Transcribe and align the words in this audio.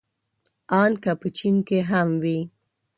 ان 0.81 0.91
که 1.03 1.11
په 1.19 1.27
چين 1.37 1.55
کې 1.67 1.79
هم 1.89 2.09
وي. 2.23 2.39